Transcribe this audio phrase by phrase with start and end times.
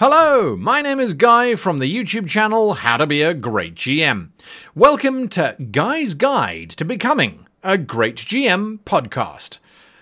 [0.00, 4.30] Hello, my name is Guy from the YouTube channel How to Be a Great GM.
[4.74, 9.58] Welcome to Guy's Guide to Becoming a Great GM podcast.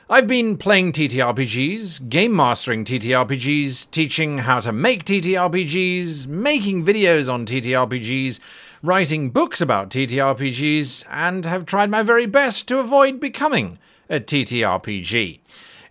[0.08, 7.44] I've been playing TTRPGs, game mastering TTRPGs, teaching how to make TTRPGs, making videos on
[7.44, 8.40] TTRPGs,
[8.82, 13.78] writing books about TTRPGs, and have tried my very best to avoid becoming
[14.08, 15.40] a TTRPG.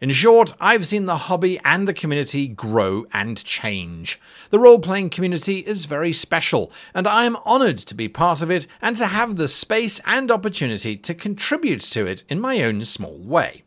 [0.01, 4.19] In short, I've seen the hobby and the community grow and change.
[4.49, 8.49] The role playing community is very special, and I am honoured to be part of
[8.49, 12.83] it and to have the space and opportunity to contribute to it in my own
[12.83, 13.61] small way.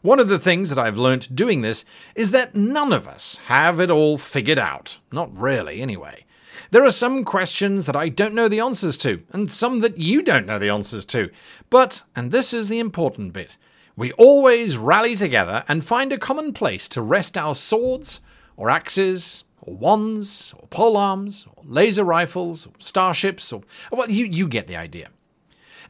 [0.00, 1.84] One of the things that I've learnt doing this
[2.14, 4.96] is that none of us have it all figured out.
[5.12, 6.24] Not really, anyway.
[6.70, 10.22] There are some questions that I don't know the answers to, and some that you
[10.22, 11.28] don't know the answers to.
[11.68, 13.58] But, and this is the important bit,
[13.96, 18.20] we always rally together and find a common place to rest our swords,
[18.54, 24.48] or axes, or wands, or polearms, or laser rifles, or starships, or well, you, you
[24.48, 25.08] get the idea.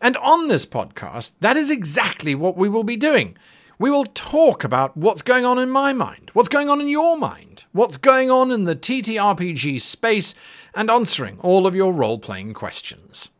[0.00, 3.36] And on this podcast, that is exactly what we will be doing.
[3.78, 7.16] We will talk about what's going on in my mind, what's going on in your
[7.16, 10.34] mind, what's going on in the TTRPG space,
[10.74, 13.30] and answering all of your role playing questions.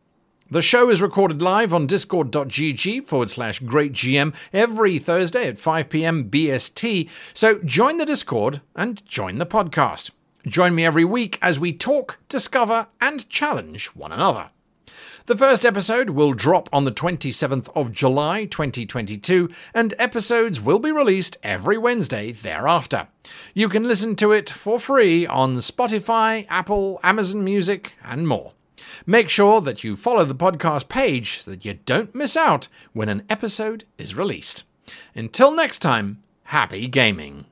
[0.49, 6.29] The show is recorded live on discord.gg forward slash greatgm every Thursday at 5 pm
[6.29, 10.11] BST, so join the Discord and join the podcast.
[10.47, 14.51] Join me every week as we talk, discover, and challenge one another.
[15.25, 20.93] The first episode will drop on the 27th of July 2022, and episodes will be
[20.93, 23.09] released every Wednesday thereafter.
[23.53, 28.53] You can listen to it for free on Spotify, Apple, Amazon Music, and more.
[29.05, 33.09] Make sure that you follow the podcast page so that you don't miss out when
[33.09, 34.63] an episode is released.
[35.15, 37.45] Until next time, happy gaming.